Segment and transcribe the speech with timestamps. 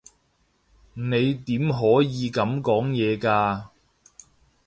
[0.95, 3.65] 你點可以噉講嘢㗎？